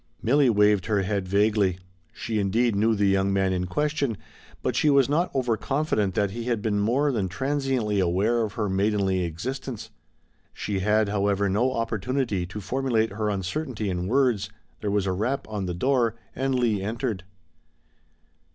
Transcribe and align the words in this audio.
Milly 0.23 0.49
waved 0.49 0.87
her 0.87 1.03
head 1.03 1.27
vaguely. 1.27 1.77
She 2.11 2.39
indeed 2.39 2.75
knew 2.75 2.95
the 2.95 3.05
young 3.05 3.31
man 3.31 3.53
in 3.53 3.67
question, 3.67 4.17
but 4.63 4.75
she 4.75 4.89
was 4.89 5.07
not 5.07 5.29
over 5.31 5.55
confident 5.57 6.15
that 6.15 6.31
he 6.31 6.45
had 6.45 6.57
ever 6.57 6.61
been 6.63 6.79
more 6.79 7.11
than 7.11 7.29
transiently 7.29 7.99
aware 7.99 8.41
of 8.41 8.53
her 8.53 8.67
maidenly 8.67 9.19
existence. 9.23 9.91
She 10.55 10.79
had, 10.79 11.09
however, 11.09 11.49
no 11.49 11.71
opportunity 11.73 12.47
to 12.47 12.59
formulate 12.59 13.11
her 13.11 13.29
uncertainty 13.29 13.91
in 13.91 14.07
words. 14.07 14.49
There 14.79 14.89
was 14.89 15.05
a 15.05 15.11
rap 15.13 15.47
on 15.47 15.67
the 15.67 15.75
door 15.75 16.15
and 16.35 16.55
Leigh 16.55 16.81
entered. 16.81 17.23